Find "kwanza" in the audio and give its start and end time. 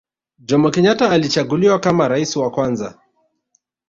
2.51-2.99